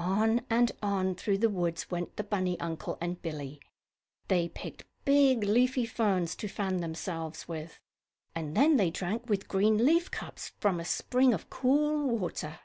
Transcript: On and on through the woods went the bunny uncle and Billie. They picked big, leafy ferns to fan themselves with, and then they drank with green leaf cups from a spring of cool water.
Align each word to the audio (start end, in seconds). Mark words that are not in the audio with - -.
On 0.00 0.44
and 0.50 0.72
on 0.82 1.14
through 1.14 1.38
the 1.38 1.48
woods 1.48 1.88
went 1.88 2.16
the 2.16 2.24
bunny 2.24 2.58
uncle 2.58 2.98
and 3.00 3.22
Billie. 3.22 3.60
They 4.26 4.48
picked 4.48 4.86
big, 5.04 5.44
leafy 5.44 5.86
ferns 5.86 6.34
to 6.38 6.48
fan 6.48 6.78
themselves 6.78 7.46
with, 7.46 7.78
and 8.34 8.56
then 8.56 8.76
they 8.76 8.90
drank 8.90 9.28
with 9.28 9.46
green 9.46 9.86
leaf 9.86 10.10
cups 10.10 10.48
from 10.58 10.80
a 10.80 10.84
spring 10.84 11.32
of 11.32 11.48
cool 11.48 12.08
water. 12.18 12.58